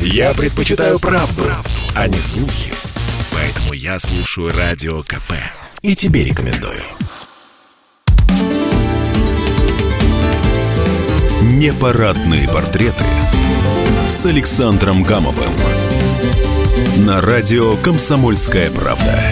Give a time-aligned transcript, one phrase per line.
[0.00, 2.72] Я предпочитаю правду, правду, а не слухи.
[3.32, 5.32] Поэтому я слушаю Радио КП.
[5.82, 6.80] И тебе рекомендую.
[11.42, 13.04] Непарадные портреты
[14.08, 15.52] с Александром Гамовым.
[16.98, 19.22] На радио «Комсомольская правда».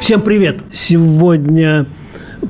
[0.00, 0.60] Всем привет!
[0.72, 1.86] Сегодня,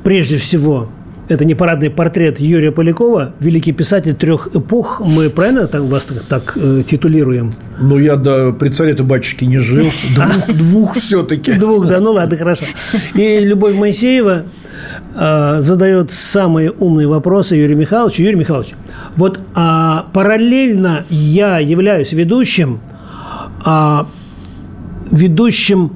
[0.03, 0.91] прежде всего,
[1.33, 5.01] это не парадный портрет Юрия Полякова, великий писатель трех эпох.
[5.01, 7.55] Мы правильно так, вас так, так э, титулируем?
[7.81, 9.87] Ну, я до при царе-то батюшки не жил.
[10.15, 11.53] Двух, двух все-таки.
[11.55, 12.65] Двух, да, ну ладно, хорошо.
[13.15, 14.45] И Любовь Моисеева
[15.15, 18.23] э, задает самые умные вопросы Юрию Михайловичу.
[18.23, 18.75] Юрий Михайлович,
[19.17, 22.81] вот а, параллельно я являюсь ведущим,
[23.65, 24.07] а,
[25.11, 25.93] ведущим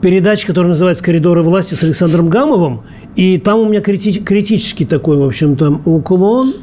[0.00, 2.82] передач, которая называется «Коридоры власти» с Александром Гамовым.
[3.16, 6.54] И там у меня крити- критический такой, в общем-то, уклон.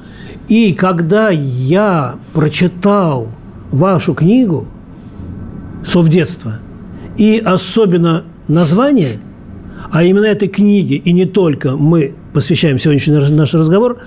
[0.48, 3.28] И когда я прочитал
[3.72, 4.66] вашу книгу
[5.84, 6.60] «Совдетство»,
[7.18, 9.20] и особенно название,
[9.92, 13.98] а именно этой книги, и не только мы посвящаем сегодняшний наш разговор,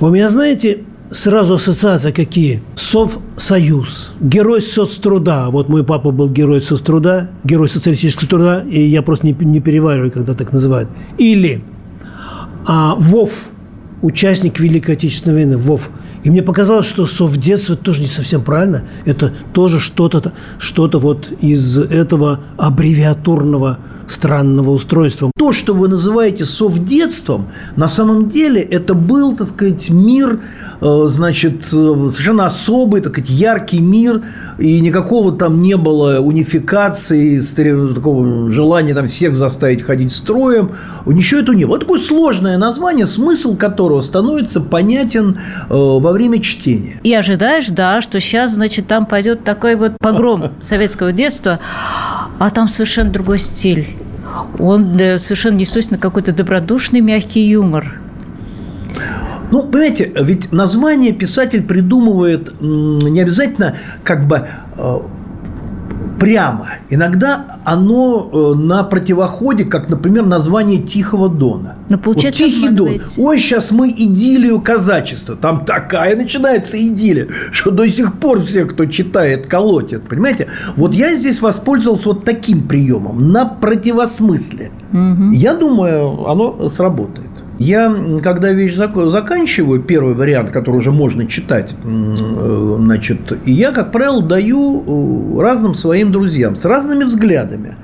[0.00, 2.62] у меня, знаете, сразу ассоциация какие?
[2.74, 5.46] Совсоюз, герой соцтруда.
[5.50, 10.10] Вот мой папа был герой соцтруда, герой социалистического труда, и я просто не, не перевариваю,
[10.10, 10.88] когда так называют.
[11.18, 11.62] Или
[12.66, 13.48] а, ВОВ,
[14.02, 15.88] участник Великой Отечественной войны, ВОВ.
[16.22, 18.82] И мне показалось, что совдетство тоже не совсем правильно.
[19.06, 25.30] Это тоже что-то что вот из этого аббревиатурного странного устройства.
[25.38, 30.40] То, что вы называете совдетством, на самом деле это был, так сказать, мир,
[30.80, 34.22] э, значит, совершенно особый, так сказать, яркий мир,
[34.60, 37.40] и никакого там не было унификации,
[37.94, 40.72] такого желания там всех заставить ходить строем,
[41.06, 41.76] ничего этого не было.
[41.76, 47.00] Это такое сложное название, смысл которого становится понятен э, во время чтения.
[47.02, 51.58] И ожидаешь, да, что сейчас, значит, там пойдет такой вот погром советского детства,
[52.38, 53.88] а там совершенно другой стиль.
[54.58, 58.00] Он совершенно естественно какой-то добродушный, мягкий юмор.
[59.50, 64.46] Ну, понимаете, ведь название писатель придумывает не обязательно как бы
[64.76, 65.00] э,
[66.20, 66.68] прямо.
[66.90, 71.76] Иногда оно э, на противоходе, как, например, название Тихого Дона.
[71.88, 73.00] Но получается, вот Тихий Дон.
[73.16, 75.34] Ой, сейчас мы идиллию казачества.
[75.34, 80.08] Там такая начинается идиллия, что до сих пор все, кто читает, колотят.
[80.08, 80.48] Понимаете?
[80.76, 84.70] Вот я здесь воспользовался вот таким приемом на противосмысле.
[84.92, 85.32] Угу.
[85.32, 87.30] Я думаю, оно сработает.
[87.60, 94.22] Я, когда вещь заканчиваю, первый вариант, который уже можно читать, э, значит, я, как правило,
[94.22, 97.76] даю э, разным своим друзьям с разными взглядами.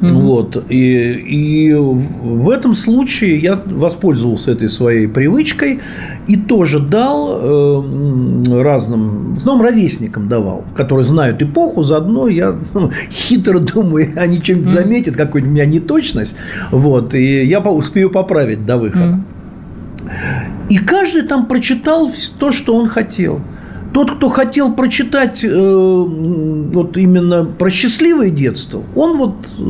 [0.00, 0.08] Mm-hmm.
[0.12, 0.64] Вот.
[0.68, 5.80] И, и в этом случае я воспользовался этой своей привычкой
[6.26, 12.90] и тоже дал э, разным, в основном ровесникам давал, которые знают эпоху, заодно я ну,
[13.10, 14.82] хитро думаю, они чем-нибудь mm-hmm.
[14.82, 16.34] заметят, какую-нибудь у меня неточность,
[16.70, 19.04] вот, и я успею поправить до выхода.
[19.04, 20.68] Mm-hmm.
[20.70, 23.40] И каждый там прочитал то, что он хотел
[23.94, 29.62] тот, кто хотел прочитать э, вот именно про счастливое детство, он вот э,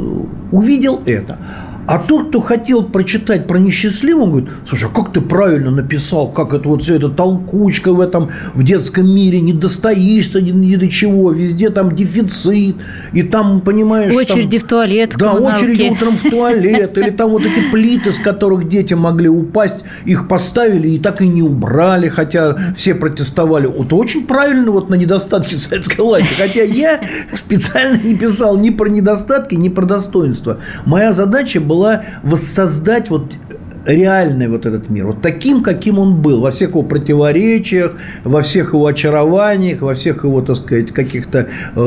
[0.51, 1.39] увидел это.
[1.87, 6.29] А тот, кто хотел прочитать про несчастливого, он говорит, слушай, а как ты правильно написал,
[6.29, 10.77] как это вот все это толкучка в этом, в детском мире, не достоишься ни, ни
[10.77, 12.77] до чего, везде там дефицит,
[13.13, 14.15] и там, понимаешь...
[14.15, 18.19] Очереди там, в туалет, Да, очереди утром в туалет, или там вот эти плиты, с
[18.19, 23.67] которых дети могли упасть, их поставили и так и не убрали, хотя все протестовали.
[23.67, 27.01] Вот очень правильно вот на недостатки советской власти, хотя я
[27.37, 30.61] специально не писал ни про недостатки, ни про достоинства.
[30.87, 33.35] Моя задача была была воссоздать вот
[33.85, 38.73] реальный вот этот мир, вот таким, каким он был, во всех его противоречиях, во всех
[38.73, 41.81] его очарованиях, во всех его, так сказать, каких-то э,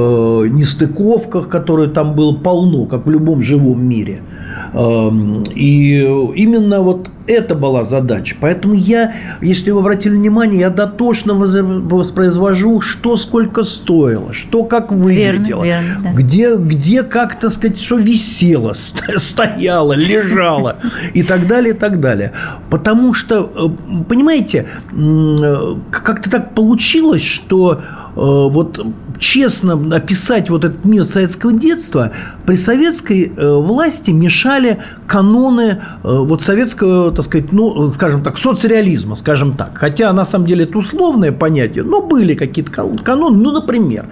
[0.51, 4.21] нестыковках, которые там было полно, как в любом живом мире.
[4.73, 5.99] Эм, и
[6.35, 8.35] именно вот это была задача.
[8.39, 15.63] Поэтому я, если вы обратили внимание, я дотошно воспроизвожу, что сколько стоило, что как выглядело,
[15.63, 16.11] верно, верно, да.
[16.13, 18.75] где, где как, так сказать, что висело,
[19.17, 20.77] стояло, лежало
[21.13, 22.33] и так далее, и так далее.
[22.69, 27.81] Потому что, э, понимаете, э, как-то так получилось, что
[28.17, 28.83] Э, вот
[29.19, 32.11] честно описать вот этот мир советского детства,
[32.45, 39.77] при советской власти мешали каноны вот советского, так сказать, ну, скажем так, соцреализма, скажем так.
[39.77, 43.37] Хотя, на самом деле, это условное понятие, но были какие-то каноны.
[43.37, 44.05] Ну, например,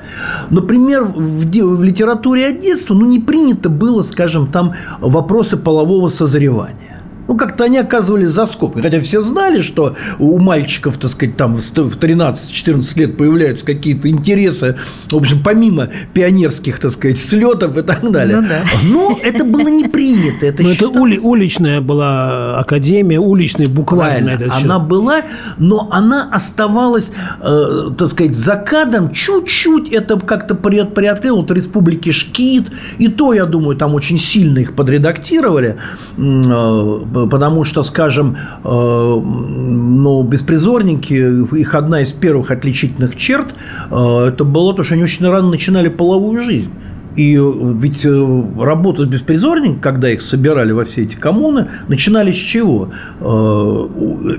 [0.49, 6.84] например, в, в литературе о детстве, ну, не принято было, скажем, там вопросы полового созревания.
[7.27, 8.81] Ну, как-то они оказывались за скобкой.
[8.83, 14.75] Хотя все знали, что у мальчиков, так сказать, там в 13-14 лет появляются какие-то интересы,
[15.09, 18.41] в общем, помимо пионерских, так сказать, слетов и так далее.
[18.41, 18.63] Ну, да.
[18.91, 20.45] Но это было не принято.
[20.45, 24.05] Это, Ну, это считалось- ули- уличная была академия, уличная буквально.
[24.29, 24.65] Правильно, этот счет.
[24.65, 25.21] она была,
[25.57, 27.11] но она оставалась,
[27.41, 29.11] э, так сказать, за кадром.
[29.11, 31.37] Чуть-чуть это как-то при- приоткрыло.
[31.37, 32.65] Вот в республике Шкит,
[32.99, 35.77] и то, я думаю, там очень сильно их подредактировали,
[36.17, 41.13] э, потому что, скажем, э, ну, беспризорники,
[41.55, 43.55] их одна из первых отличительных черт,
[43.89, 46.71] э, это было то, что они очень рано начинали половую жизнь.
[47.15, 52.37] И э, ведь работа с беспризорниками, когда их собирали во все эти коммуны, начинали с
[52.37, 52.89] чего?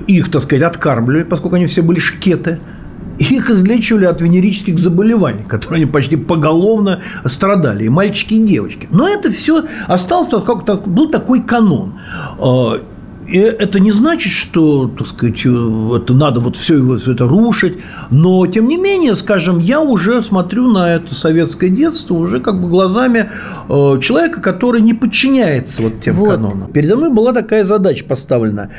[0.07, 2.59] Их, так сказать, откармливали, поскольку они все были шкеты.
[3.19, 8.87] Их излечивали от венерических заболеваний, которые они почти поголовно страдали, и мальчики, и девочки.
[8.91, 11.93] Но это все осталось, так- был такой канон.
[12.39, 12.79] Э,
[13.29, 15.49] И это не значит, что, так сказать, э,
[15.97, 17.73] это надо вот все, это рушить.
[18.09, 22.69] Но, тем не менее, скажем, я уже смотрю на это советское детство уже как бы
[22.69, 23.29] глазами
[23.67, 26.35] э, человека, который не подчиняется вот тем Вот.
[26.35, 26.71] канонам.
[26.71, 28.69] Передо мной была такая задача поставлена.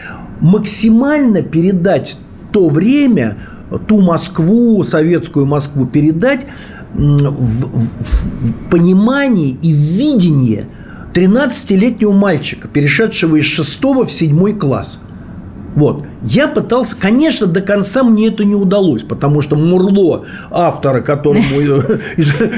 [0.41, 2.17] Максимально передать
[2.51, 3.37] то время,
[3.87, 6.47] ту Москву, советскую Москву передать
[6.95, 10.67] в- в понимании и в видении
[11.13, 15.03] 13-летнего мальчика, перешедшего из 6 в 7 класс.
[15.75, 16.05] Вот.
[16.23, 22.01] Я пытался, конечно, до конца мне это не удалось, потому что Мурло, автора, которому э,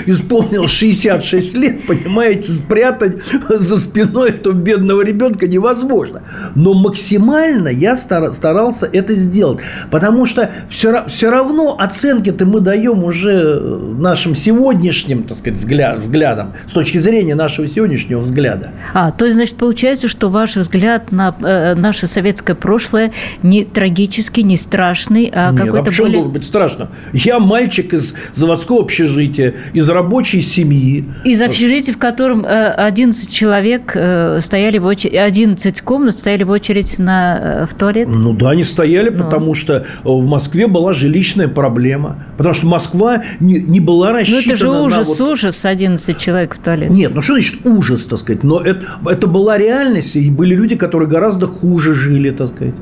[0.07, 6.23] исполнилось 66 лет, понимаете, спрятать за спиной этого бедного ребенка невозможно.
[6.55, 9.59] Но максимально я стара- старался это сделать,
[9.91, 16.55] потому что все, все равно оценки-то мы даем уже нашим сегодняшним, так сказать, взгля- взглядом,
[16.69, 18.71] с точки зрения нашего сегодняшнего взгляда.
[18.95, 23.13] А, то есть, значит, получается, что ваш взгляд на э, наше советское прошлое
[23.51, 26.17] не трагический, не страшный, а Нет, а какой-то почему более...
[26.19, 26.91] должен быть страшно?
[27.13, 31.05] Я мальчик из заводского общежития, из рабочей семьи.
[31.25, 36.51] Из общежития, в котором э, 11 человек э, стояли в очередь, 11 комнат стояли в
[36.51, 38.07] очередь на, э, в туалет.
[38.09, 39.25] Ну да, они стояли, Ну.
[39.25, 42.25] потому что э, в Москве была жилищная проблема.
[42.37, 46.19] Потому что Москва не, не была Ну, рассчитана это же на ужас, вот- ужас, 11
[46.19, 46.91] человек в туалет.
[46.91, 48.45] Нет, ну что значит ужас, так сказать?
[48.45, 52.75] Но это, это была реальность, и были люди, которые гораздо хуже жили, так сказать.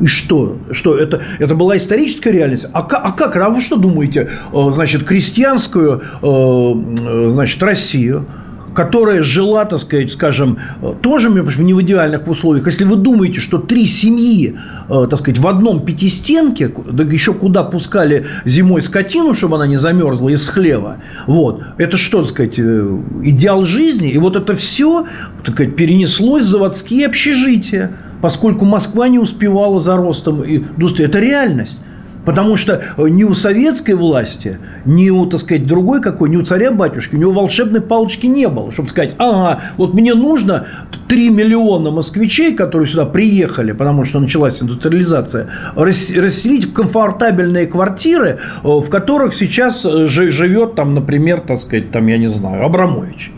[0.00, 0.58] И что?
[0.72, 2.66] Что это, это была историческая реальность?
[2.72, 3.36] А, а как?
[3.36, 4.28] А вы что думаете?
[4.52, 8.26] Э, Значит, крестьянскую, э, э, значит, Россию,
[8.74, 10.58] которая жила, так сказать, скажем,
[11.00, 12.66] тоже, между прочим, не в идеальных условиях.
[12.66, 14.58] Если вы думаете, что три семьи,
[14.88, 20.30] так сказать, в одном пятистенке, да еще куда пускали зимой скотину, чтобы она не замерзла
[20.30, 20.96] из хлева,
[21.28, 24.10] вот, это что, так сказать, идеал жизни?
[24.10, 25.06] И вот это все,
[25.44, 27.92] так сказать, перенеслось в заводские общежития,
[28.24, 31.04] поскольку Москва не успевала за ростом индустрии.
[31.04, 31.78] Это реальность.
[32.24, 34.56] Потому что э, ни у советской власти,
[34.86, 38.72] ни у, так сказать, другой какой, ни у царя-батюшки, у него волшебной палочки не было,
[38.72, 40.64] чтобы сказать, ага, вот мне нужно
[41.06, 48.38] 3 миллиона москвичей, которые сюда приехали, потому что началась индустриализация, рас- расселить в комфортабельные квартиры,
[48.62, 52.64] э, в которых сейчас э, жи- живет, там, например, так сказать, там, я не знаю,
[52.64, 53.32] Абрамович.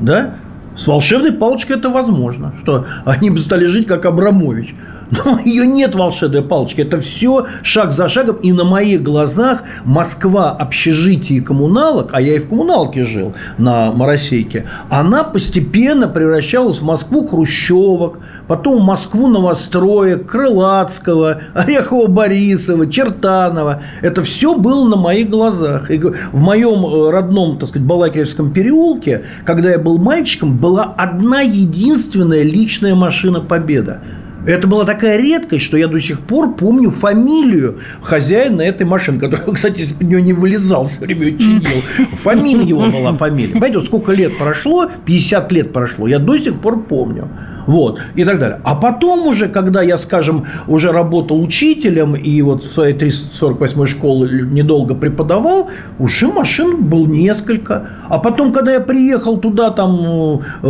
[0.00, 0.34] Да?
[0.78, 4.76] С волшебной палочкой это возможно, что они бы стали жить как Абрамович.
[5.10, 6.82] Но ее нет волшебной палочки.
[6.82, 8.36] Это все шаг за шагом.
[8.36, 13.92] И на моих глазах Москва общежитий и коммуналок, а я и в коммуналке жил на
[13.92, 23.82] Моросейке, она постепенно превращалась в Москву хрущевок, потом в Москву новостроек, Крылатского, Орехова-Борисова, Чертанова.
[24.02, 25.90] Это все было на моих глазах.
[25.90, 31.40] И в моем э, родном, так сказать, Балакиревском переулке, когда я был мальчиком, была одна
[31.40, 34.00] единственная личная машина «Победа».
[34.48, 39.54] Это была такая редкость, что я до сих пор помню фамилию хозяина этой машины, который,
[39.54, 41.82] кстати, из-под нее не вылезал, все время ее чинил.
[42.22, 43.52] Фамилия его была фамилия.
[43.52, 47.28] Понимаете, вот сколько лет прошло, 50 лет прошло, я до сих пор помню.
[47.68, 48.60] Вот, и так далее.
[48.64, 54.40] А потом уже, когда я, скажем, уже работал учителем и вот в своей 348 школе
[54.50, 57.90] недолго преподавал, уже машин было несколько.
[58.08, 60.66] А потом, когда я приехал туда там э, э,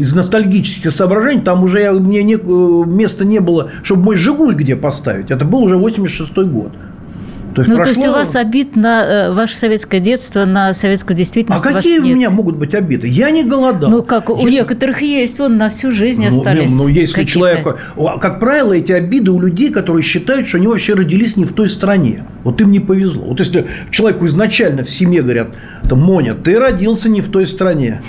[0.00, 4.54] из ностальгических соображений, там уже я, мне не, э, места не было, чтобы мой «Жигуль»
[4.54, 5.30] где поставить.
[5.30, 6.72] Это был уже 86 год.
[7.54, 7.92] То есть Ну, прошло...
[7.94, 11.68] то есть у вас обид на э, ваше советское детство, на советскую А действительность у
[11.68, 12.16] вас какие у нет?
[12.16, 13.08] меня могут быть обиды?
[13.08, 13.90] Я не голодал.
[13.90, 16.70] Ну, как у Я- некоторых есть, вон на всю жизнь Ну, остались.
[16.70, 17.30] не, Ну, если какие-то.
[17.32, 17.66] человек...
[17.96, 21.52] а, Как правило, эти обиды у людей, которые считают, что они вообще родились не в
[21.52, 22.24] той стране.
[22.44, 23.24] Вот им не повезло.
[23.26, 25.48] Вот если человеку изначально в семье говорят,
[25.88, 28.02] там, Моня, ты родился не в той стране,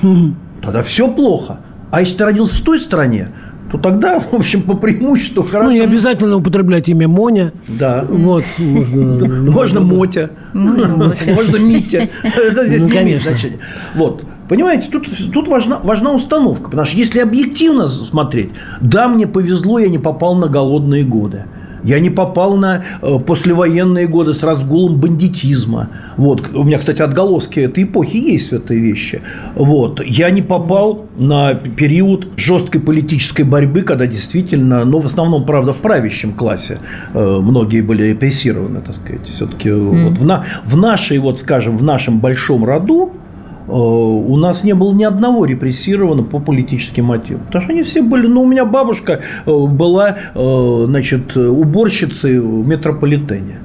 [0.61, 1.59] тогда все плохо.
[1.91, 3.27] А если ты родился в той стране,
[3.73, 5.69] то тогда, в общем, по преимуществу хорошо.
[5.69, 7.53] Ну, не обязательно употреблять имя Моня.
[7.67, 8.05] Да.
[8.07, 9.25] Вот, можно...
[9.51, 12.07] Можно Мотя, можно Митя.
[12.21, 13.29] Это здесь Ну, не имеет конечно.
[13.31, 13.59] значения.
[13.95, 14.23] Вот.
[14.47, 16.65] Понимаете, тут, тут важна, важна установка.
[16.65, 21.45] Потому что если объективно смотреть, да, мне повезло, я не попал на голодные годы.
[21.83, 25.89] Я не попал на э, послевоенные годы с разгулом бандитизма.
[26.17, 26.53] Вот.
[26.53, 29.21] У меня, кстати, отголоски этой эпохи есть в этой вещи.
[29.55, 30.01] Вот.
[30.05, 35.77] Я не попал на период жесткой политической борьбы, когда действительно, ну, в основном, правда, в
[35.77, 36.77] правящем классе
[37.13, 39.27] э, многие были репрессированы, так сказать.
[39.27, 43.22] Все-таки вот в, на- в нашей, вот, скажем, в нашем большом роду э,
[43.67, 47.45] у нас не было ни одного репрессированного по политическим мотивам.
[47.45, 48.27] Потому что они все были...
[48.27, 53.59] Ну, у меня бабушка э, была, э, значит, уборщицей в метрополитене.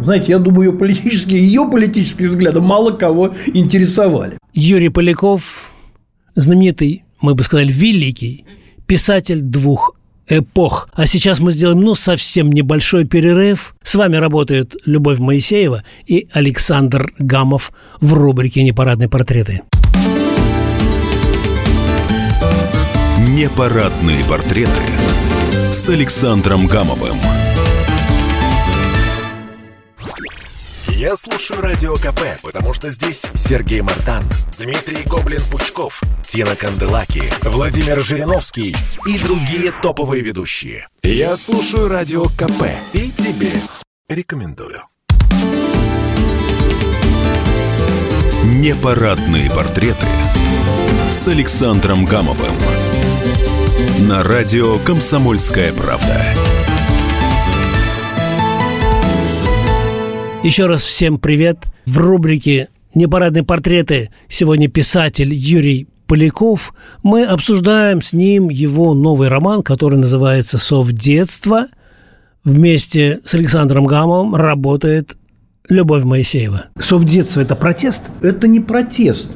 [0.00, 4.38] Знаете, я думаю, ее политические, ее политические взгляды мало кого интересовали.
[4.52, 5.70] Юрий Поляков,
[6.34, 8.44] знаменитый, мы бы сказали, великий
[8.86, 9.96] писатель двух
[10.28, 10.88] эпох.
[10.92, 13.74] А сейчас мы сделаем, ну, совсем небольшой перерыв.
[13.82, 19.62] С вами работают Любовь Моисеева и Александр Гамов в рубрике «Непарадные портреты».
[23.30, 24.70] Непарадные портреты
[25.72, 27.16] с Александром Гамовым.
[31.04, 34.24] Я слушаю Радио КП, потому что здесь Сергей Мартан,
[34.58, 38.74] Дмитрий Гоблин-Пучков, Тина Канделаки, Владимир Жириновский
[39.06, 40.88] и другие топовые ведущие.
[41.02, 43.50] Я слушаю Радио КП и тебе
[44.08, 44.80] рекомендую.
[48.44, 50.06] Непарадные портреты
[51.10, 52.54] с Александром Гамовым
[54.08, 56.24] на радио «Комсомольская правда».
[60.44, 61.64] Еще раз всем привет.
[61.86, 66.74] В рубрике «Непарадные портреты» сегодня писатель Юрий Поляков.
[67.02, 71.68] Мы обсуждаем с ним его новый роман, который называется «Сов детства».
[72.44, 75.16] Вместе с Александром Гамовым работает
[75.70, 76.66] Любовь Моисеева.
[76.78, 78.04] «Сов детства»– это протест?
[78.20, 79.32] Это не протест.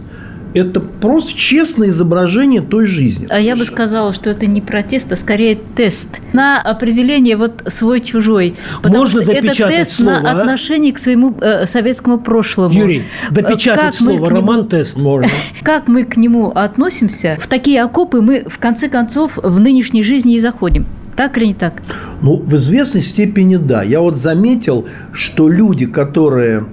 [0.55, 3.27] Это просто честное изображение той жизни.
[3.31, 8.57] А я бы сказала, что это не протест, а скорее тест на определение вот свой-чужой.
[8.83, 10.41] Потому Можно что это тест слово, на а?
[10.41, 12.73] отношение к своему э, советскому прошлому.
[12.75, 14.97] Юрий, Э, допечатать как слово «роман-тест».
[14.97, 15.29] Можно.
[15.63, 20.37] Как мы к нему относимся, в такие окопы мы, в конце концов, в нынешней жизни
[20.37, 20.87] и заходим.
[21.17, 21.83] Так или не так?
[22.23, 23.83] Ну, в известной степени да.
[23.83, 26.67] Я вот заметил, что люди, которые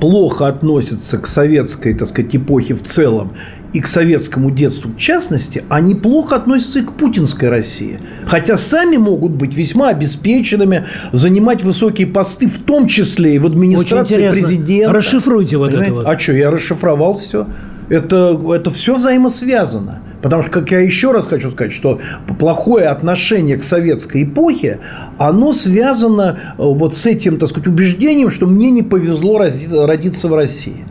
[0.00, 3.32] плохо относятся к советской, так сказать, эпохе в целом
[3.72, 8.00] и к советскому детству в частности, они плохо относятся и к путинской России.
[8.26, 14.14] Хотя сами могут быть весьма обеспеченными, занимать высокие посты, в том числе и в администрации
[14.14, 14.40] интересно.
[14.40, 14.92] президента.
[14.92, 15.94] Расшифруйте вот это Понимаете?
[15.94, 16.06] вот.
[16.06, 17.46] А что, я расшифровал все.
[17.88, 20.00] Это, это все взаимосвязано.
[20.22, 22.00] Потому что, как я еще раз хочу сказать, что
[22.38, 24.80] плохое отношение к советской эпохе,
[25.18, 30.34] оно связано э, вот с этим, так сказать, убеждением, что мне не повезло родиться в
[30.34, 30.84] России.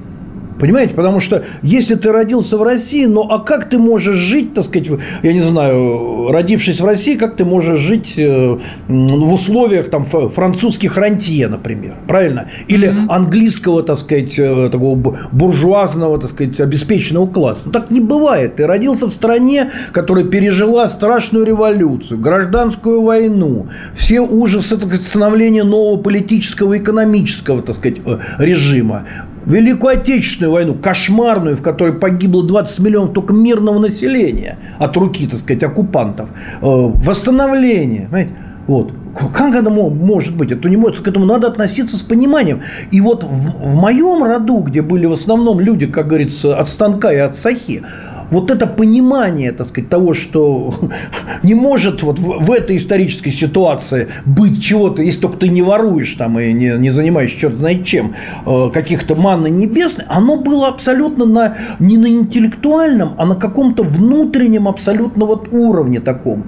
[0.59, 0.95] Понимаете?
[0.95, 4.89] Потому что если ты родился в России, ну а как ты можешь жить, так сказать,
[5.21, 8.57] я не знаю, родившись в России, как ты можешь жить э,
[8.87, 12.49] в условиях там французских рантье, например, правильно?
[12.67, 17.61] Или английского, так сказать, э, такого бу- буржуазного, так сказать, обеспеченного класса.
[17.65, 18.55] Ну, так не бывает.
[18.55, 25.63] Ты родился в стране, которая пережила страшную революцию, гражданскую войну, все ужасы так сказать, становления
[25.63, 29.05] нового политического и экономического, так сказать, э, режима.
[29.45, 35.39] Великую Отечественную войну, кошмарную, в которой погибло 20 миллионов только мирного населения от руки, так
[35.39, 36.29] сказать, оккупантов.
[36.61, 38.33] Э, Восстановление, понимаете?
[38.67, 38.91] Вот.
[39.33, 40.51] Как это мо- может быть?
[40.51, 42.61] Это не может, к этому надо относиться с пониманием.
[42.91, 47.13] И вот в, в моем роду, где были в основном люди, как говорится, от станка
[47.13, 47.83] и от сахи,
[48.31, 50.73] вот это понимание, так сказать, того, что
[51.43, 56.39] не может вот в, этой исторической ситуации быть чего-то, если только ты не воруешь там
[56.39, 58.15] и не, не занимаешься черт знает чем,
[58.45, 64.67] э, каких-то манны небесных, оно было абсолютно на, не на интеллектуальном, а на каком-то внутреннем
[64.67, 66.45] абсолютно вот уровне таком.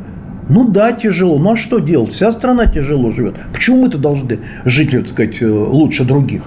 [0.49, 1.39] Ну да, тяжело.
[1.39, 2.13] Ну а что делать?
[2.13, 3.35] Вся страна тяжело живет.
[3.53, 6.43] Почему мы-то должны жить, так сказать, э, лучше других?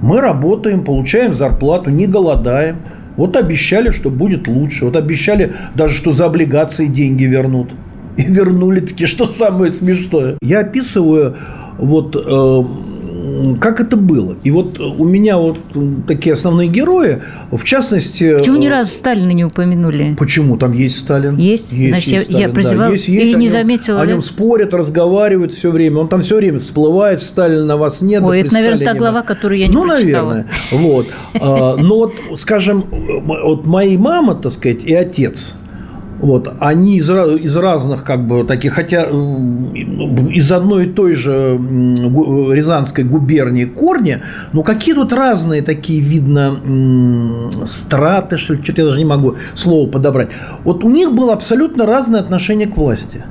[0.00, 2.78] Мы работаем, получаем зарплату, не голодаем.
[3.18, 4.84] Вот обещали, что будет лучше.
[4.84, 7.70] Вот обещали даже, что за облигации деньги вернут.
[8.16, 10.38] И вернули таки, что самое смешное.
[10.40, 11.36] Я описываю
[11.78, 12.64] вот э,
[13.60, 14.36] как это было.
[14.44, 15.58] И вот у меня вот
[16.06, 17.20] такие основные герои,
[17.50, 18.38] в частности...
[18.38, 20.14] Почему ни э, разу Сталина не упомянули?
[20.18, 21.36] Почему там есть Сталин?
[21.36, 21.70] Есть?
[21.70, 24.12] Значит, я- я Сталин, прозевала есть, или есть, о не нем- заметила, О да?
[24.12, 25.98] нем спорят, разговаривают все время.
[25.98, 27.22] Он там все время всплывает.
[27.22, 28.22] Сталина вас нет.
[28.22, 29.26] Ой, да это, наверное, та Сталине глава, вас.
[29.26, 30.28] которую я не Ну, прочитала.
[30.30, 30.50] наверное.
[30.72, 31.06] Вот.
[31.40, 35.54] А, Но вот, скажем, вот моей мама, так сказать, и отец,
[36.20, 41.58] Вот, они из, из разных, как бы, таких, хотя из одной и той же
[42.52, 44.20] Рязанской губернии корни,
[44.52, 46.60] но какие тут разные такие, видно,
[47.66, 50.28] страты, что ли, что-то я даже не могу слово подобрать.
[50.64, 53.24] Вот у них было абсолютно разное отношение к власти.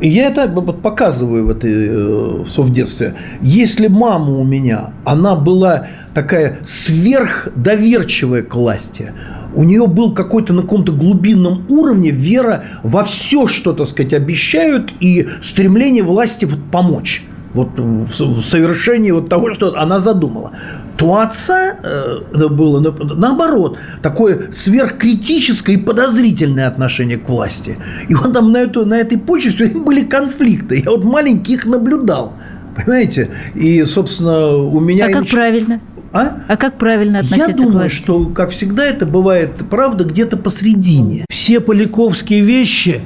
[0.00, 3.14] И я это показываю в, этой, э, в детстве.
[3.40, 9.12] Если мама у меня, она была такая сверхдоверчивая к власти,
[9.54, 14.92] у нее был какой-то на каком-то глубинном уровне вера во все, что, так сказать, обещают,
[15.00, 17.24] и стремление власти вот помочь
[17.54, 20.52] вот в совершении вот того, что она задумала.
[20.96, 27.78] То отца э, было наоборот такое сверхкритическое и подозрительное отношение к власти.
[28.08, 30.82] И он там на, эту, на этой почве все время были конфликты.
[30.84, 32.32] Я вот маленьких наблюдал.
[32.74, 33.30] Понимаете?
[33.54, 35.06] И, собственно, у меня...
[35.06, 35.36] А как ничего...
[35.36, 35.80] правильно?
[36.12, 36.44] А?
[36.48, 37.96] а как правильно относиться Я думаю, к власти?
[37.96, 41.26] что, как всегда, это бывает правда где-то посредине.
[41.28, 43.02] Все поляковские вещи,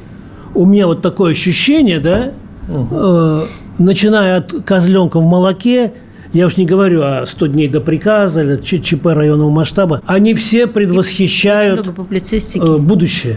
[0.55, 2.33] у меня вот такое ощущение, да,
[2.69, 2.89] угу.
[2.93, 3.47] э,
[3.79, 5.93] начиная от козленка в молоке,
[6.33, 10.67] я уж не говорю о 100 дней до приказа или ЧП районного масштаба, они все
[10.67, 13.37] предвосхищают э, будущее.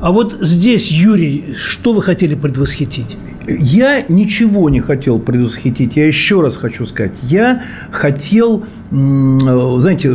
[0.00, 3.16] А вот здесь, Юрий, что вы хотели предвосхитить?
[3.48, 5.96] Я ничего не хотел предвосхитить.
[5.96, 7.14] Я еще раз хочу сказать.
[7.22, 10.14] Я хотел, знаете,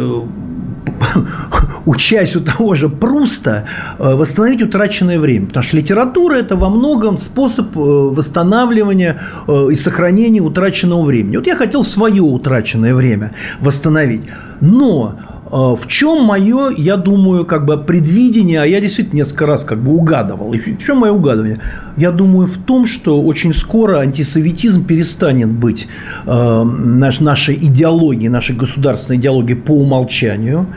[1.85, 3.65] учась у того же Пруста,
[3.99, 5.47] э, восстановить утраченное время.
[5.47, 11.37] Потому что литература– это во многом способ э, восстанавливания э, и сохранения утраченного времени.
[11.37, 14.23] Вот я хотел свое утраченное время восстановить.
[14.59, 15.19] Но
[15.51, 19.91] в чем мое, я думаю, как бы предвидение, а я действительно несколько раз как бы
[19.93, 20.53] угадывал.
[20.53, 21.59] И в чем мое угадывание?
[21.97, 25.87] Я думаю в том, что очень скоро антисоветизм перестанет быть
[26.25, 30.67] э, наш, нашей идеологией, нашей государственной идеологией по умолчанию,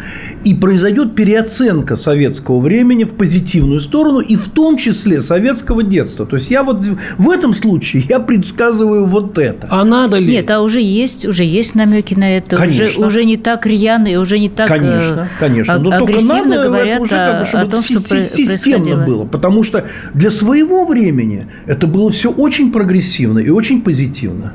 [0.43, 6.27] и произойдет переоценка советского времени в позитивную сторону, и в том числе советского детства.
[6.27, 6.83] То есть я вот
[7.17, 9.69] в этом случае я предсказываю вот это.
[9.71, 10.33] А надо ли?
[10.33, 12.57] Нет, а уже есть, уже есть намеки на это.
[12.57, 12.85] Конечно.
[12.85, 15.79] Уже, уже не так рьяно и уже не так Конечно, э, конечно.
[15.79, 19.25] Но только надо говорят это уже как бы, чтобы о том, что системно было.
[19.25, 24.53] Потому что для своего времени это было все очень прогрессивно и очень позитивно.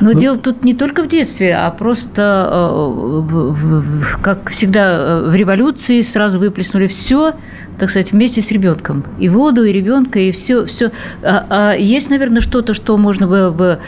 [0.00, 3.82] Но ну, дело тут не только в детстве, а просто, э,
[4.22, 7.34] как всегда, э, в революции сразу выплеснули все,
[7.78, 9.04] так сказать, вместе с ребенком.
[9.18, 10.64] И воду, и ребенка, и все.
[10.64, 10.92] все.
[11.22, 13.78] А, а есть, наверное, что-то, что можно было бы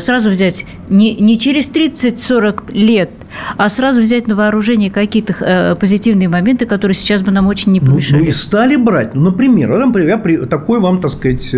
[0.00, 3.10] сразу взять не, не через 30-40 лет,
[3.56, 8.18] а сразу взять на вооружение какие-то позитивные моменты, которые сейчас бы нам очень не помешали.
[8.18, 9.14] Ну, ну и стали брать.
[9.14, 11.54] Ну, например, я такой вам, так сказать,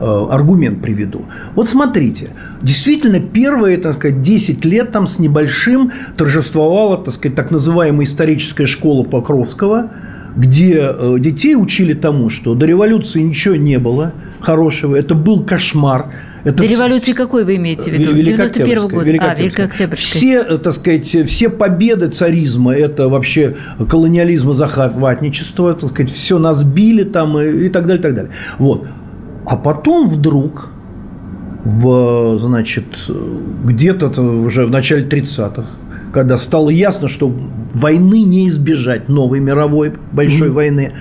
[0.00, 1.24] аргумент приведу.
[1.54, 2.30] Вот смотрите,
[2.62, 8.66] действительно, первые, так сказать, 10 лет там с небольшим торжествовала, так сказать, так называемая историческая
[8.66, 9.90] школа Покровского,
[10.36, 16.10] где э, детей учили тому, что до революции ничего не было хорошего, это был кошмар.
[16.48, 18.10] Это До революции какой вы имеете в виду?
[18.14, 19.00] 91 года.
[19.20, 19.96] А, Великооктябрьской.
[19.96, 23.56] Все, так сказать, все победы царизма– это вообще
[23.86, 28.14] колониализм и захватничество, так сказать, все нас били там и, и так далее, и так
[28.14, 28.30] далее.
[28.58, 28.86] Вот.
[29.44, 30.70] А потом вдруг
[31.64, 32.86] в, значит,
[33.64, 35.66] где-то уже в начале 30-х,
[36.14, 37.30] когда стало ясно, что
[37.74, 40.52] войны не избежать, новой мировой большой mm-hmm.
[40.52, 40.92] войны,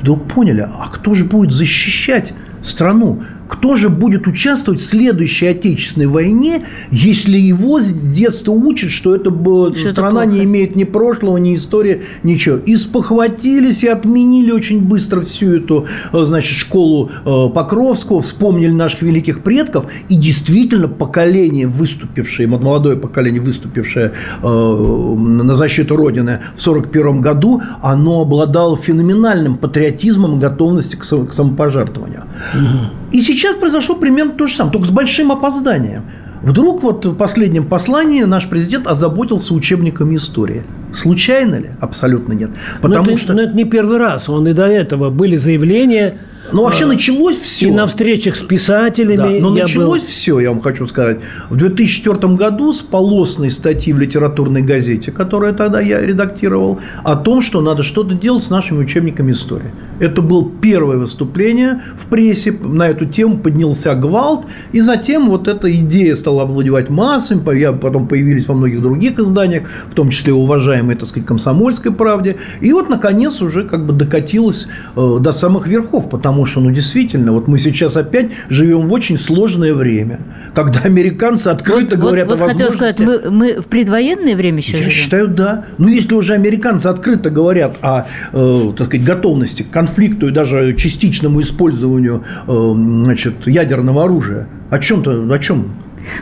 [0.00, 3.24] вдруг поняли, а кто же будет защищать страну?
[3.48, 9.30] Кто же будет участвовать в следующей Отечественной войне, если его с детства учат, что это
[9.30, 12.56] что страна это не имеет ни прошлого, ни истории, ничего.
[12.56, 19.02] И спохватились и отменили очень быстро всю эту э, значит, школу э, Покровского, вспомнили наших
[19.02, 27.20] великих предков, и действительно поколение, выступившее, молодое поколение, выступившее э, на защиту Родины в 1941
[27.20, 32.24] году, оно обладало феноменальным патриотизмом и готовностью к самопожертвованию.
[32.54, 33.12] Угу.
[33.12, 36.04] И сейчас произошло примерно то же самое, только с большим опозданием.
[36.42, 40.64] Вдруг вот в последнем послании наш президент озаботился учебниками истории.
[40.94, 41.70] Случайно ли?
[41.80, 42.50] Абсолютно нет.
[42.80, 43.32] Потому но это, что...
[43.32, 44.28] Но это не первый раз.
[44.28, 46.18] Он и до этого были заявления
[46.52, 47.68] ну, вообще а, началось все.
[47.68, 49.16] И на встречах с писателями.
[49.16, 50.08] Да, но началось был...
[50.08, 51.18] все, я вам хочу сказать.
[51.50, 57.42] В 2004 году с полосной статьи в литературной газете, которую тогда я редактировал, о том,
[57.42, 59.72] что надо что-то делать с нашими учебниками истории.
[59.98, 62.52] Это было первое выступление в прессе.
[62.52, 64.46] На эту тему поднялся гвалт.
[64.72, 67.40] И затем вот эта идея стала овладевать массами.
[67.40, 72.36] Потом появились во многих других изданиях, в том числе уважаемой, так сказать, комсомольской правде.
[72.60, 76.10] И вот, наконец, уже как бы докатилась э, до самых верхов.
[76.10, 80.20] Потому Потому что, ну, действительно, вот мы сейчас опять живем в очень сложное время,
[80.54, 82.76] когда американцы открыто вот, говорят вот, о вот возможности...
[82.76, 84.92] сказать, мы, мы в предвоенное время сейчас Я живем?
[84.92, 85.64] считаю, да.
[85.78, 90.74] Ну, если уже американцы открыто говорят о, э, так сказать, готовности к конфликту и даже
[90.76, 92.72] частичному использованию э,
[93.04, 95.70] значит, ядерного оружия, о чем-то, о чем?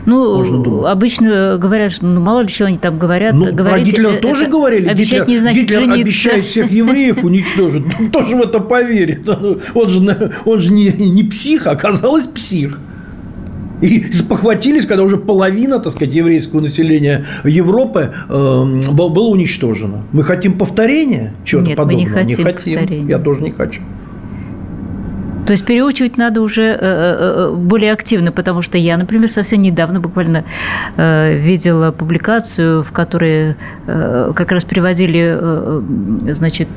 [0.05, 0.91] Ну, Можно думать.
[0.91, 3.33] обычно говорят, что ну, мало ли что они там говорят.
[3.33, 4.93] Ну, про говорить, Гитлера э, тоже говорили.
[4.93, 6.01] Гитлер, не значит Гитлер жениться.
[6.01, 7.83] обещает всех евреев уничтожить.
[7.99, 9.27] Ну, Кто же в это поверит?
[9.27, 12.79] Он же, он же не, не псих, а оказалось псих.
[13.81, 20.03] И похватились, когда уже половина, так сказать, еврейского населения Европы э, было, уничтожено.
[20.13, 22.23] Мы хотим повторения чего-то Нет, мы не подобного?
[22.23, 22.75] хотим хотим.
[22.79, 23.09] повторения.
[23.09, 23.81] Я тоже не хочу.
[25.45, 29.61] То есть переучивать надо уже э, э, э, более активно, потому что я, например, совсем
[29.61, 30.43] недавно буквально
[30.97, 33.55] видела публикацию, в которой
[33.85, 35.37] как раз приводили
[36.33, 36.67] значит,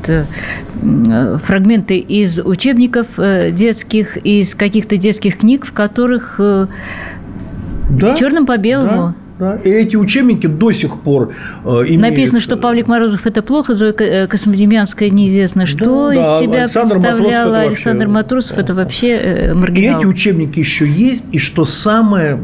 [1.45, 8.15] фрагменты из учебников детских, из каких-то детских книг, в которых Да?
[8.17, 9.57] черным по белому Да, да.
[9.57, 11.33] И эти учебники до сих пор
[11.65, 12.01] э, имеют...
[12.01, 16.63] Написано, что Павлик Морозов это плохо, Зоя э, Космодемьянская неизвестно что Да, из да, себя
[16.63, 17.47] Александр Матросов представляла.
[17.47, 20.01] это вообще- Александр Матросов это вообще э, И маргинал.
[20.01, 22.39] эти учебники еще есть, и что самое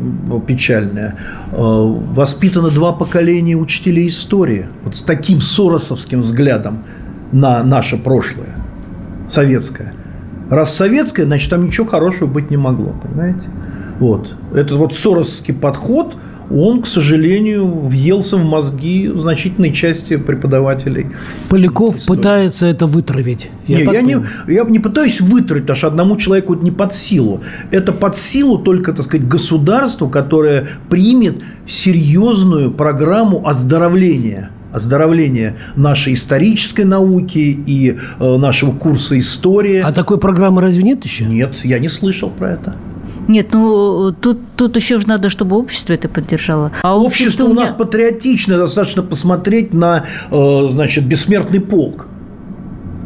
[0.47, 1.17] печальное,
[1.51, 6.85] э, воспитано два поколения учителей истории, вот с таким соросовским взглядом
[7.33, 8.55] на наше прошлое,
[9.29, 9.93] советское.
[10.51, 13.49] Раз советское, значит, там ничего хорошего быть не могло, понимаете?
[13.99, 14.35] Вот.
[14.53, 16.17] Этот вот соросовский подход,
[16.51, 21.09] он, к сожалению, въелся в мозги значительной части преподавателей.
[21.49, 22.19] Поляков История.
[22.19, 23.51] пытается это вытравить.
[23.67, 24.17] Не, Я, не,
[24.49, 27.41] я не пытаюсь вытравить, потому что одному человеку это не под силу.
[27.71, 36.85] Это под силу только, так сказать, государству, которое примет серьезную программу оздоровления оздоровления нашей исторической
[36.85, 39.79] науки и э, нашего курса истории.
[39.79, 41.25] А такой программы разве нет еще?
[41.27, 42.75] Нет, я не слышал про это.
[43.29, 46.73] Нет, ну тут, тут еще же надо, чтобы общество это поддержало.
[46.83, 52.07] А Общество у меня- нас патриотичное, достаточно посмотреть на, э, значит, бессмертный полк.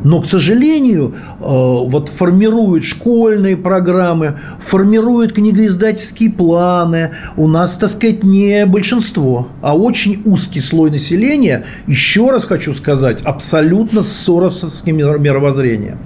[0.05, 7.11] Но, к сожалению, э, вот формируют школьные программы, формируют книгоиздательские планы.
[7.37, 13.23] У нас, так сказать, не большинство, а очень узкий слой населения, еще раз хочу сказать,
[13.25, 15.99] абсолютно с соросовским мировоззрением.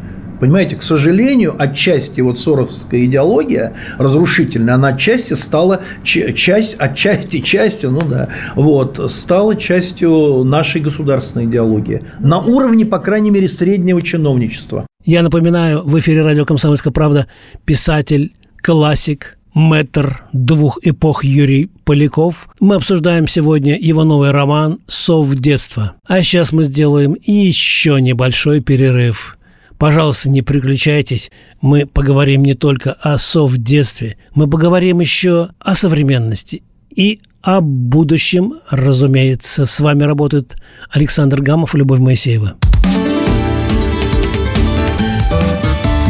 [0.42, 8.00] Понимаете, к сожалению, отчасти вот соросовская идеология разрушительная, она отчасти стала часть, отчасти частью, ну
[8.00, 12.02] да, вот, стала частью нашей государственной идеологии.
[12.18, 14.85] На уровне, по крайней мере, среднего чиновничества.
[15.05, 17.28] Я напоминаю, в эфире радио «Комсомольская правда»
[17.64, 22.48] писатель, классик, мэтр двух эпох Юрий Поляков.
[22.59, 25.92] Мы обсуждаем сегодня его новый роман «Сов детства».
[26.05, 29.38] А сейчас мы сделаем еще небольшой перерыв.
[29.82, 31.32] Пожалуйста, не переключайтесь.
[31.60, 36.62] Мы поговорим не только о сов детстве, мы поговорим еще о современности
[36.94, 39.66] и о будущем, разумеется.
[39.66, 40.56] С вами работают
[40.88, 42.54] Александр Гамов и Любовь Моисеева.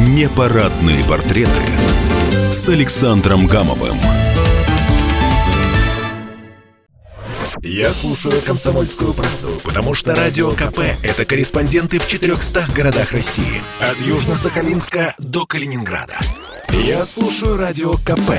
[0.07, 1.51] Непарадные портреты
[2.53, 3.97] с Александром Гамовым.
[7.65, 13.63] Я слушаю «Комсомольскую правду», потому что «Радио КП»— это корреспонденты в 400 городах России.
[13.81, 16.15] От Южно-Сахалинска до Калининграда.
[16.73, 18.33] Я слушаю «Радио КП»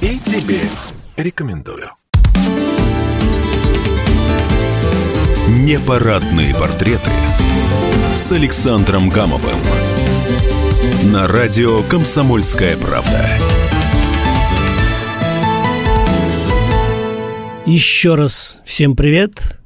[0.00, 0.58] и тебе
[1.16, 1.88] рекомендую.
[5.46, 7.12] Непарадные портреты
[8.16, 9.60] с Александром Гамовым.
[11.04, 13.38] На радио «Комсомольская правда».
[17.66, 19.58] Еще раз всем привет.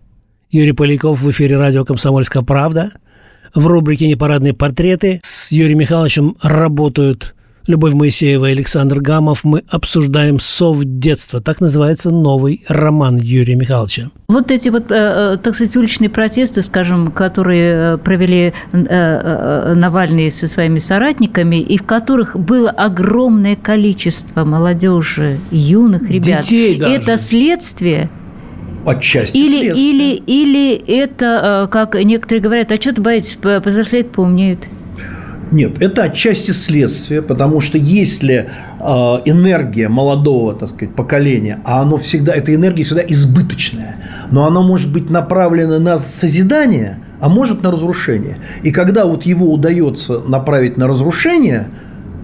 [0.50, 2.92] Юрий Поляков в эфире радио «Комсомольская правда».
[3.56, 7.34] В рубрике «Непарадные портреты» с Юрием Михайловичем работают
[7.68, 9.44] Любовь Моисеева и Александр Гамов.
[9.44, 11.42] Мы обсуждаем «Сов детства».
[11.42, 14.08] Так называется новый роман Юрия Михайловича.
[14.28, 20.48] Вот эти вот, э, э, так сказать, уличные протесты, скажем, которые э, провели Навальный со
[20.48, 26.44] своими соратниками, и в которых было огромное количество молодежи, юных ребят.
[26.44, 26.94] Детей даже.
[26.94, 28.08] Это следствие
[28.86, 29.90] Отчасти или, следствие.
[29.90, 34.60] или, или это, как некоторые говорят, а что ты боитесь, П- повзрослеют, поумнеют.
[35.50, 38.84] Нет, это отчасти следствие, потому что если э,
[39.24, 43.96] энергия молодого, так сказать, поколения, а оно всегда, эта энергия всегда избыточная,
[44.30, 48.38] но она может быть направлена на созидание, а может на разрушение.
[48.62, 51.68] И когда вот его удается направить на разрушение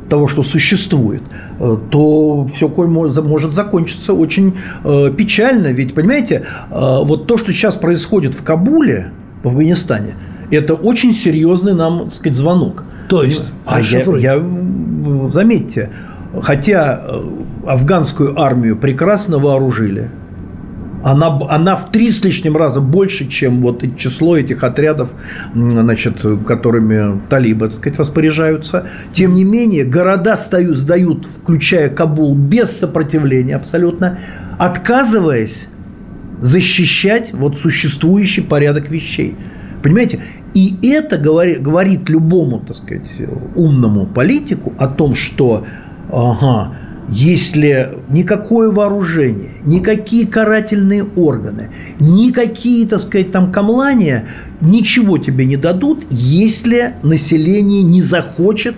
[0.08, 1.22] того, что существует,
[1.58, 5.68] э, то все может закончиться очень э, печально.
[5.68, 10.14] Ведь, понимаете, э, вот то, что сейчас происходит в Кабуле, в Афганистане,
[10.50, 12.84] это очень серьезный нам, так сказать, звонок.
[13.08, 14.02] То есть, А я,
[14.34, 15.90] я заметьте,
[16.42, 17.22] хотя э,
[17.66, 20.10] афганскую армию прекрасно вооружили,
[21.04, 25.10] она, она в три с лишним раза больше, чем вот число этих отрядов,
[25.54, 28.86] значит, которыми талибы, так сказать, распоряжаются.
[29.12, 34.18] Тем не менее, города стою, сдают, включая Кабул, без сопротивления абсолютно,
[34.58, 35.68] отказываясь
[36.40, 39.36] защищать вот существующий порядок вещей.
[39.82, 40.20] Понимаете?
[40.54, 43.10] И это говорит, говорит любому, так сказать,
[43.56, 45.66] умному политику о том, что
[46.12, 46.76] ага,
[47.08, 54.26] если никакое вооружение, никакие карательные органы, никакие, так сказать, там камлания
[54.60, 58.76] ничего тебе не дадут, если население не захочет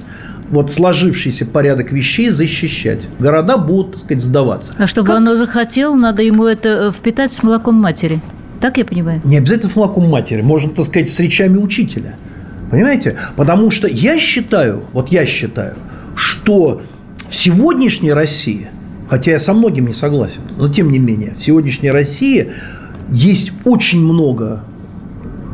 [0.50, 3.00] вот сложившийся порядок вещей защищать.
[3.18, 4.72] Города будут, так сказать, сдаваться.
[4.78, 5.16] А чтобы как...
[5.16, 8.20] оно захотело, надо ему это э, впитать с молоком матери.
[8.60, 9.20] Так я понимаю?
[9.24, 12.16] Не обязательно с молоком матери, можно, так сказать, с речами учителя.
[12.70, 13.16] Понимаете?
[13.36, 15.74] Потому что я считаю, вот я считаю,
[16.14, 16.82] что
[17.28, 18.68] в сегодняшней России,
[19.08, 22.52] хотя я со многим не согласен, но тем не менее, в сегодняшней России
[23.10, 24.64] есть очень много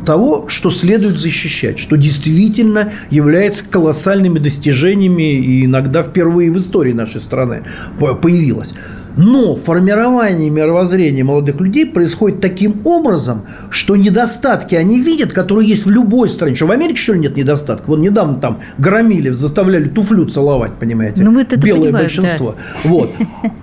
[0.05, 7.21] того, что следует защищать, что действительно является колоссальными достижениями и иногда впервые в истории нашей
[7.21, 7.63] страны
[7.99, 8.73] появилось.
[9.15, 15.91] Но формирование мировоззрения молодых людей происходит таким образом, что недостатки они видят, которые есть в
[15.91, 16.55] любой стране.
[16.55, 17.87] Что в Америке, что ли, нет недостатков?
[17.87, 21.21] Вот недавно там громили, заставляли туфлю целовать, понимаете?
[21.21, 22.55] Ну, это Белое большинство.
[22.83, 22.89] Да.
[22.89, 23.11] Вот.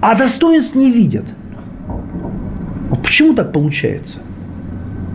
[0.01, 1.25] А достоинств не видят.
[3.03, 4.21] Почему так получается?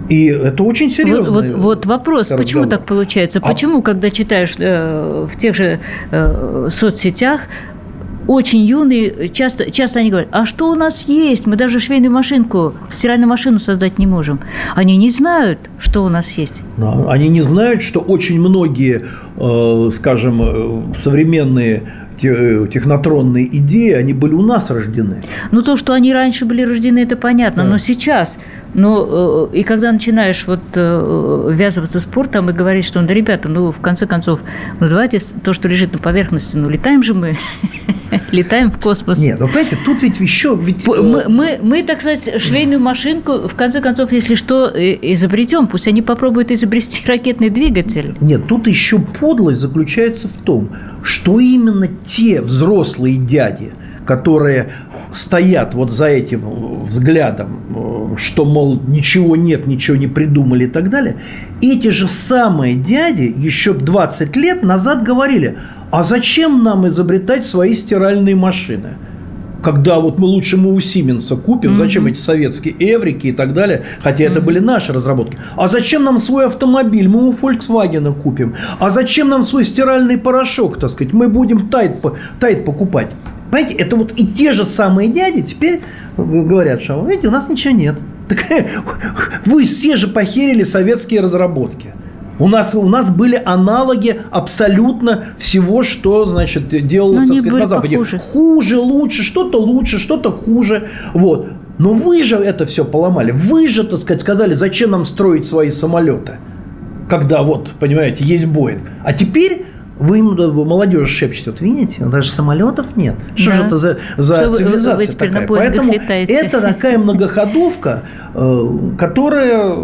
[0.09, 1.31] И это очень серьезно.
[1.31, 2.43] Вот, вот, вот вопрос, разговор.
[2.43, 3.39] почему так получается?
[3.41, 3.47] А...
[3.47, 5.79] Почему, когда читаешь э, в тех же
[6.11, 7.41] э, соцсетях,
[8.27, 11.45] очень юные, часто, часто они говорят, а что у нас есть?
[11.45, 14.39] Мы даже швейную машинку, стиральную машину создать не можем.
[14.75, 16.61] Они не знают, что у нас есть.
[16.77, 19.05] Да, они не знают, что очень многие,
[19.37, 21.83] э, скажем, э, современные
[22.23, 25.21] Э, технотронные идеи, они были у нас рождены.
[25.51, 27.63] Ну, то, что они раньше были рождены, это понятно.
[27.63, 27.69] Да.
[27.69, 28.37] Но сейчас,
[28.75, 33.13] ну, и когда начинаешь вот э, ввязываться в спорт там и говорить, что, ну, да,
[33.13, 34.41] ребята, ну, в конце концов,
[34.81, 37.37] ну, давайте то, что лежит на поверхности, ну, летаем же мы,
[38.31, 39.17] летаем в космос.
[39.17, 40.59] Нет, ну, понимаете, тут ведь еще...
[40.61, 40.85] Ведь...
[40.85, 45.67] Мы, мы, мы, так сказать, швейную машинку, в конце концов, если что, изобретем.
[45.67, 48.17] Пусть они попробуют изобрести ракетный двигатель.
[48.19, 50.69] Нет, тут еще подлость заключается в том,
[51.01, 53.71] что именно те взрослые дяди,
[54.05, 54.73] которые
[55.11, 61.17] стоят вот за этим взглядом, что, мол, ничего нет, ничего не придумали и так далее,
[61.61, 65.57] эти же самые дяди еще 20 лет назад говорили,
[65.91, 68.97] а зачем нам изобретать свои стиральные машины?
[69.65, 71.77] когда вот мы лучше мы у Сименса купим, mm-hmm.
[71.77, 74.31] зачем эти советские Эврики и так далее, хотя mm-hmm.
[74.31, 75.39] это были наши разработки.
[75.57, 78.53] А зачем нам свой автомобиль, мы у Volkswagen купим.
[78.79, 81.93] А зачем нам свой стиральный порошок, так сказать, мы будем тайт,
[82.39, 83.09] тайт покупать.
[83.55, 85.79] Понимаете, это вот и те же самые дяди теперь
[86.17, 87.95] говорят, что, видите, у нас ничего нет.
[88.27, 91.93] Так, вы все же похерили советские разработки.
[92.37, 97.97] У нас, у нас были аналоги абсолютно всего, что, значит, делалось, сказать, на Западе.
[97.97, 98.19] Похуже.
[98.19, 100.89] хуже, лучше, что-то лучше, что-то хуже.
[101.13, 101.47] Вот.
[101.77, 103.31] Но вы же это все поломали.
[103.31, 106.39] Вы же, так сказать, сказали, зачем нам строить свои самолеты,
[107.07, 108.81] когда вот, понимаете, есть Боинг.
[109.05, 109.65] А теперь
[109.97, 113.15] вы им молодежь шепчете, вот видите, даже самолетов нет.
[113.35, 113.55] Что да.
[113.55, 115.47] же это за, за цивилизация вы, вы такая?
[115.47, 116.33] Поэтому летаете.
[116.33, 118.03] это такая многоходовка,
[118.33, 119.75] э, которая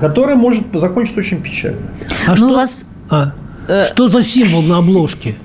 [0.00, 1.80] которая может закончиться очень печально.
[2.26, 2.84] А ну, что, вас...
[3.10, 3.32] а,
[3.68, 3.84] э...
[3.84, 5.36] что за символ на обложке?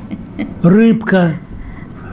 [0.61, 1.33] Рыбка,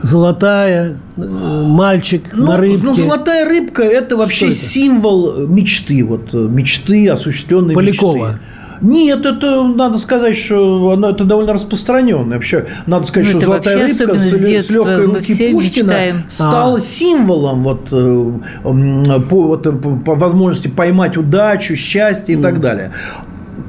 [0.03, 2.85] золотая, мальчик ну, на рыбке.
[2.85, 4.55] Ну, золотая рыбка– это вообще это?
[4.55, 8.33] символ мечты, вот мечты, осуществленной Полякова.
[8.33, 8.41] мечты.
[8.81, 12.37] Нет, это надо сказать, что оно это довольно распространенное.
[12.37, 16.25] Вообще, надо сказать, ну, что золотая рыбка с, с легкой руки Пушкина мечтаем.
[16.29, 16.81] стала а.
[16.81, 22.43] символом вот, э, по, вот, э, по возможности поймать удачу, счастье и mm.
[22.43, 22.93] так далее.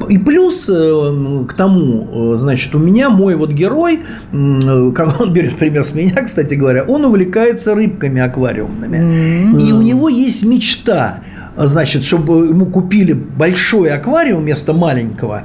[0.09, 5.83] И плюс э, к тому, значит, у меня мой вот герой, как он берет пример
[5.83, 8.97] с меня, кстати говоря, он увлекается рыбками аквариумными.
[8.97, 9.61] Mm-hmm.
[9.61, 11.21] И у него есть мечта–
[11.57, 15.43] значит, чтобы ему купили большой аквариум вместо маленького,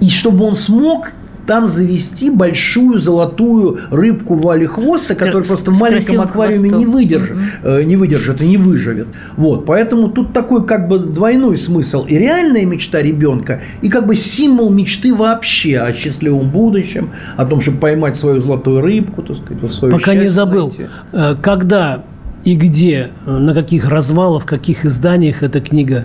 [0.00, 1.08] и чтобы он смог
[1.46, 6.78] там завести большую золотую рыбку вали хвоста, которая просто в маленьком аквариуме хвостом.
[6.78, 7.78] не выдержит, угу.
[7.80, 9.08] не выдержит и не выживет.
[9.36, 14.16] Вот, поэтому тут такой как бы двойной смысл и реальная мечта ребенка, и как бы
[14.16, 19.62] символ мечты вообще о счастливом будущем, о том, чтобы поймать свою золотую рыбку, так сказать,
[19.62, 20.86] вот свою Пока не забыл, найти.
[21.12, 22.02] Э, когда
[22.44, 26.04] и где, на каких развалах, в каких изданиях эта книга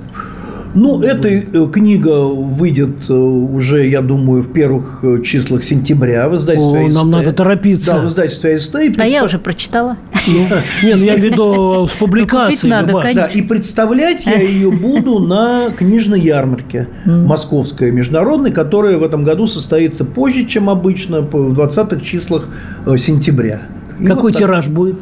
[0.74, 6.38] Ну, эта э, книга выйдет э, уже, я думаю, в первых э, числах сентября в
[6.38, 6.96] издательстве О, АСТ.
[6.96, 7.94] нам надо торопиться.
[7.94, 8.76] Да, в издательстве АСТ.
[8.76, 9.98] И А я представ- уже прочитала.
[10.28, 12.70] Не, ну я веду с публикацией.
[12.70, 12.94] надо.
[13.14, 19.48] Да, и представлять я ее буду на книжной ярмарке московской международной, которая в этом году
[19.48, 22.48] состоится позже, чем обычно, в 20-х числах
[22.86, 23.64] э, сентября.
[24.00, 24.98] И Какой вот тираж будет?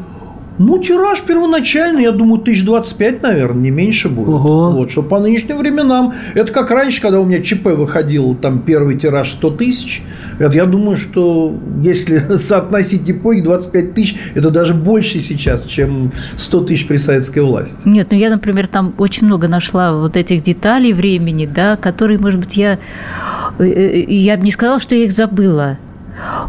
[0.58, 4.30] Ну, тираж первоначальный, я думаю, 1025, наверное, не меньше будет.
[4.30, 4.72] Ого.
[4.72, 6.16] Вот, что по нынешним временам.
[6.34, 10.02] Это как раньше, когда у меня ЧП выходил, там первый тираж 100 тысяч.
[10.40, 16.62] Это, я думаю, что если соотносить эпохи, 25 тысяч, это даже больше сейчас, чем 100
[16.62, 17.76] тысяч при советской власти.
[17.86, 22.40] Нет, ну я, например, там очень много нашла вот этих деталей времени, да, которые, может
[22.40, 22.80] быть, я,
[23.60, 25.78] э, э, я бы не сказала, что я их забыла.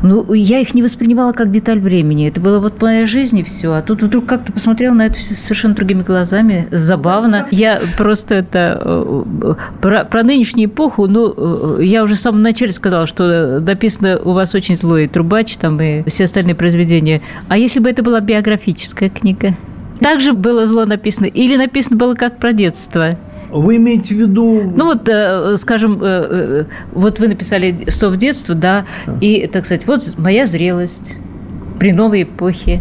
[0.02, 2.28] Ну, я их не воспринимала как деталь времени.
[2.28, 3.72] Это было вот моя жизнь и все.
[3.72, 6.68] А тут вдруг как-то посмотрела на это всё совершенно другими глазами.
[6.70, 7.46] Забавно.
[7.50, 12.42] Я просто это э, э, про, про нынешнюю эпоху, ну, э, я уже в самом
[12.42, 17.22] начале сказала, что написано у вас очень злой трубач там и все остальные произведения.
[17.48, 19.56] А если бы это была биографическая книга?
[20.00, 21.26] Также было зло написано?
[21.26, 23.18] Или написано было как про детство?
[23.50, 24.62] Вы имеете в виду...
[24.62, 28.86] Ну вот, э, скажем, э, э, вот вы написали «Сов детства», да,
[29.20, 31.16] и, так сказать, вот моя зрелость
[31.78, 32.80] при новой эпохе.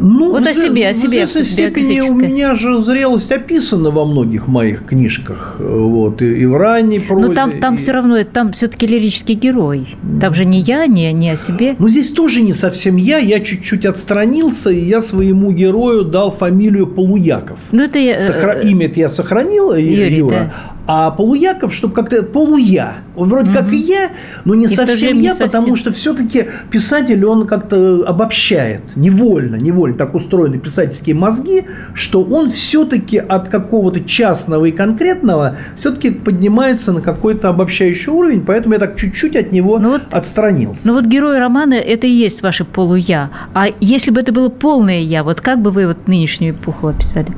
[0.00, 3.90] Ну, Вот в о себе, о себе, В известной степени у меня же зрелость описана
[3.90, 5.56] во многих моих книжках.
[5.58, 7.28] Вот, и, и в ранней прозе.
[7.28, 9.96] Но там, там и- все равно, там все-таки лирический герой.
[10.20, 11.76] Там же не я, не, не о себе.
[11.78, 16.86] Но здесь тоже не совсем я, я чуть-чуть отстранился, и я своему герою дал фамилию
[16.86, 17.58] Полуяков.
[17.72, 18.16] Ну, это я...
[18.16, 20.30] э, Сохра- Имя я сохранил, э, Юрий, Юра.
[20.34, 20.54] да.
[20.92, 22.94] А Полуяков, чтобы как-то полуя.
[23.14, 24.10] Он вроде как и я,
[24.44, 25.76] но не И совсем время не я, потому совсем.
[25.76, 28.82] что все-таки писатель, он как-то обобщает.
[28.96, 36.10] Невольно, невольно так устроены писательские мозги, что он все-таки от какого-то частного и конкретного все-таки
[36.10, 40.80] поднимается на какой-то обобщающий уровень, поэтому я так чуть-чуть от него Ну вот- отстранился.
[40.88, 43.30] Ну вот герой романа– это и есть ваше полуя.
[43.54, 47.28] А если бы это было полное я, вот как бы вы вот нынешнюю эпоху описали?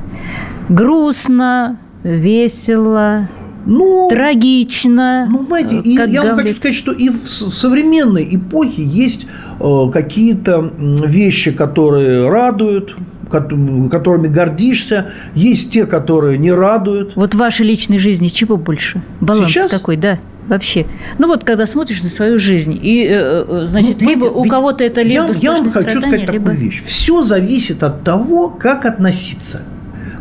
[0.69, 3.27] Грустно, весело,
[3.65, 5.27] Ну, трагично.
[5.29, 6.47] Ну, понимаете, э, и я вам Гамлет.
[6.47, 9.25] хочу сказать, что и в современной эпохе есть
[9.59, 10.71] э, какие-то
[11.05, 12.95] вещи, которые радуют,
[13.29, 13.53] кот-
[13.89, 17.15] которыми гордишься, есть те, которые не радуют.
[17.15, 19.01] Вот в вашей личной жизни чего больше?
[19.21, 19.71] Баланс Сейчас?
[19.71, 20.19] какой, да?
[20.47, 20.85] Вообще.
[21.19, 24.83] Ну вот, когда смотришь на свою жизнь, и, э, э, значит, Ну, либо у кого-то
[24.83, 26.83] это либо я, я вам хочу сказать такую либо- вещь.
[26.85, 29.61] Все зависит от того, как относиться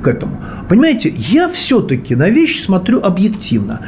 [0.02, 0.40] к этому.
[0.68, 3.80] Понимаете, я все-таки на вещи смотрю объективно.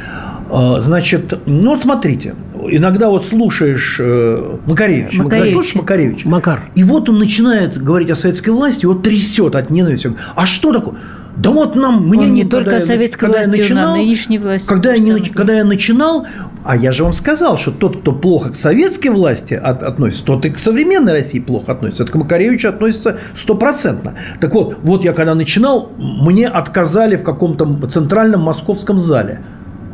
[0.49, 2.35] А, Значит, ну вот смотрите,
[2.69, 4.57] иногда вот слушаешь э,
[5.53, 6.59] слушаешь Макаревича, Макар.
[6.75, 10.13] И вот он начинает говорить о советской власти, его трясет от ненависти.
[10.35, 10.95] А что такое?
[11.35, 13.95] Да вот нам, мне Он не только я советской когда я власти, он о начинал,
[13.97, 16.25] нынешней власти Когда я, не, когда я начинал,
[16.63, 20.45] а я же вам сказал, что тот, кто плохо к советской власти от- относится, тот
[20.45, 22.03] и к современной России плохо относится.
[22.03, 24.15] Это к Макаревичу относится стопроцентно.
[24.39, 29.41] Так вот, вот я когда начинал, мне отказали в каком-то центральном московском зале.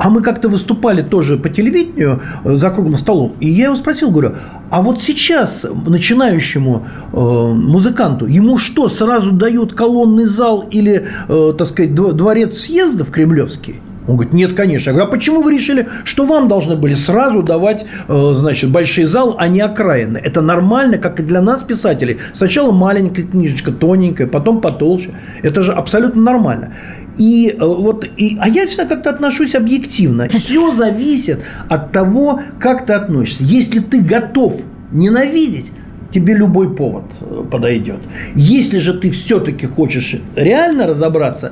[0.03, 3.33] А мы как-то выступали тоже по телевидению э, за круглым столом.
[3.39, 4.31] И я его спросил, говорю,
[4.71, 11.67] а вот сейчас начинающему э, музыканту, ему что, сразу дают колонный зал или, э, так
[11.67, 13.75] сказать, дво- дворец съездов кремлевский?
[14.07, 14.89] Он говорит, нет, конечно.
[14.89, 19.05] Я говорю, а почему вы решили, что вам должны были сразу давать, э, значит, большой
[19.05, 20.17] зал, а не окраины?
[20.17, 22.17] Это нормально, как и для нас, писателей.
[22.33, 25.11] Сначала маленькая книжечка, тоненькая, потом потолще.
[25.43, 26.73] Это же абсолютно нормально.
[27.17, 30.27] И э, вот, и, а я всегда как-то отношусь объективно.
[30.29, 33.43] Все зависит от того, как ты относишься.
[33.43, 34.61] Если ты готов
[34.91, 35.71] ненавидеть,
[36.11, 37.99] тебе любой повод э, подойдет.
[38.33, 41.51] Если же ты все-таки хочешь реально разобраться,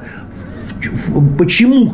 [0.82, 1.94] в- в- почему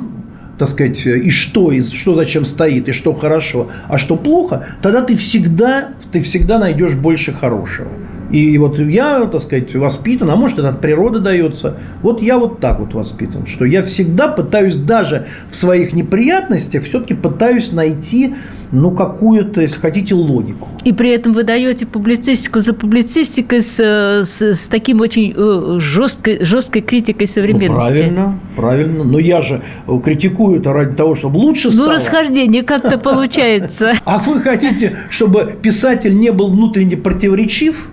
[0.57, 5.01] так сказать, и что, и что зачем стоит, и что хорошо, а что плохо, тогда
[5.01, 7.89] ты всегда, ты всегда найдешь больше хорошего.
[8.31, 11.77] И вот я, так сказать, воспитан, а может, это от природы дается.
[12.01, 17.13] Вот я вот так вот воспитан, что я всегда пытаюсь даже в своих неприятностях все-таки
[17.13, 18.33] пытаюсь найти,
[18.71, 20.67] ну, какую-то, если хотите, логику.
[20.83, 25.79] И при этом вы даете публицистику за публицистикой с, э, с, с таким очень э,
[25.79, 27.87] жесткой, жесткой критикой Ну, современности.
[27.87, 29.03] правильно, правильно.
[29.03, 31.93] Но я же э, критикую это ради того, чтобы лучше Ну, стало.
[31.93, 33.93] расхождение как-то получается.
[34.05, 37.87] А вы хотите, чтобы писатель не был внутренне противоречив?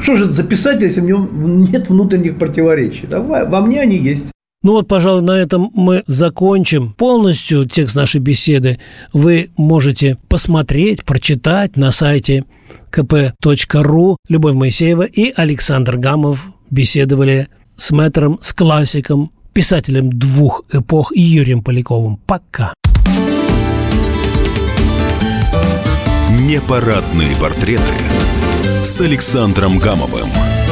[0.00, 3.06] Что же это за писатель, если в нем нет внутренних противоречий?
[3.06, 4.26] Да, во мне они есть.
[4.62, 6.94] Ну вот, пожалуй, на этом мы закончим.
[6.94, 8.78] Полностью текст нашей беседы
[9.12, 12.44] вы можете посмотреть, прочитать на сайте
[12.90, 14.16] kp.ru.
[14.28, 22.18] Любовь Моисеева и Александр Гамов беседовали с мэтром, с классиком писателем двух эпох Юрием Поляковым.
[22.26, 22.72] Пока.
[26.40, 27.82] Непарадные портреты
[28.84, 30.63] с Александром Гамовым.